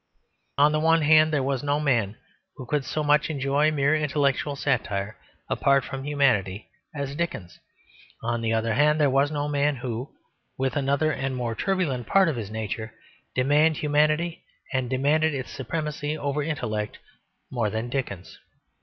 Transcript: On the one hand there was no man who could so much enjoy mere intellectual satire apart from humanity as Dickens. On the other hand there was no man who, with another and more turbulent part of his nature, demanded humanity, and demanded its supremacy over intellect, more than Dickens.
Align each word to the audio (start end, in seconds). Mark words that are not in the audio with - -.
On 0.57 0.71
the 0.71 0.79
one 0.79 1.03
hand 1.03 1.31
there 1.31 1.43
was 1.43 1.61
no 1.61 1.79
man 1.79 2.17
who 2.55 2.65
could 2.65 2.85
so 2.85 3.03
much 3.03 3.29
enjoy 3.29 3.69
mere 3.69 3.93
intellectual 3.95 4.55
satire 4.55 5.15
apart 5.47 5.83
from 5.83 6.03
humanity 6.05 6.71
as 6.95 7.15
Dickens. 7.15 7.59
On 8.23 8.41
the 8.41 8.51
other 8.51 8.73
hand 8.73 8.99
there 8.99 9.11
was 9.11 9.29
no 9.29 9.47
man 9.47 9.75
who, 9.75 10.09
with 10.57 10.75
another 10.75 11.11
and 11.11 11.35
more 11.35 11.53
turbulent 11.53 12.07
part 12.07 12.27
of 12.29 12.35
his 12.35 12.49
nature, 12.49 12.91
demanded 13.35 13.81
humanity, 13.83 14.43
and 14.73 14.89
demanded 14.89 15.35
its 15.35 15.51
supremacy 15.51 16.17
over 16.17 16.41
intellect, 16.41 16.97
more 17.51 17.69
than 17.69 17.87
Dickens. 17.87 18.39